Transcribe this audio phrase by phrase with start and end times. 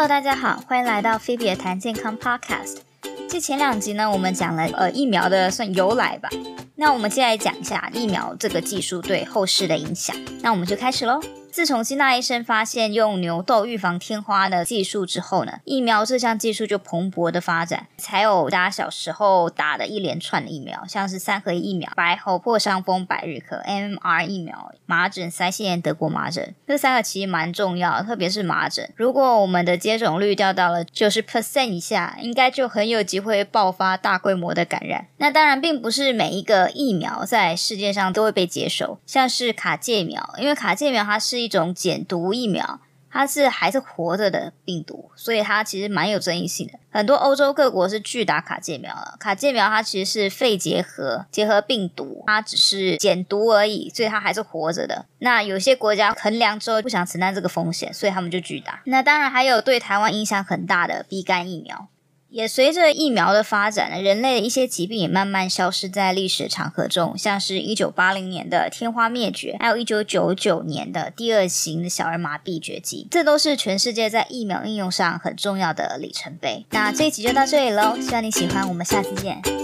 [0.00, 2.78] Hello，大家好，欢迎来到菲比的谈健康 Podcast。
[3.28, 6.30] 继前两集呢，我们讲了呃疫苗的算由来吧，
[6.76, 10.16] 那我们接下来讲一下疫苗这个技术对后世的影响。
[10.40, 11.20] 那我们就开始喽。
[11.52, 28.88] 自从金娜医生发现用牛痘预防天花的技术之后呢，疫苗这项技术就蓬勃的发展，才有大家小时候打的一连串的疫苗，像是三合一疫苗、白喉、破伤风、百日咳、MR 疫苗、麻疹、腮腺炎、德国麻疹，这三个其实蛮重要，特别是麻疹。
[28.94, 35.08] 如果我们的接种率掉到了九十 percent 以下，应该就很有机会爆发大规模的感染。
[35.16, 41.39] 那当然，并不是每一个疫苗在世界上都会被接受，像是卡介苗，因为卡介苗它是。
[41.40, 42.80] 一种减毒疫苗，
[43.10, 46.78] 它是还是活着的病毒，所以它其实蛮有争议性的。
[46.90, 49.16] 很多欧洲各国是拒打卡介苗了。
[49.18, 55.06] 卡介苗它其实是肺结核结核病毒，它只是减毒而已，所以它还是活着的。
[55.18, 58.82] 那有些国家衡量之后不想承担这个风险，所以他们就拒打。
[58.84, 61.88] 那当然还有对台湾影响很大的乙肝疫苗。
[62.30, 76.64] 也随着疫苗的发展呢，人类的一些疾病也慢慢消失在历史长河中，像是一九八零年的天花灭绝，还有一九九九年的第二型的小儿麻痹绝迹，这都是全世界在疫苗应用上很重要的里程碑。
[76.70, 79.59] 那这一集就到这里喽，希望你喜欢，我们下次见。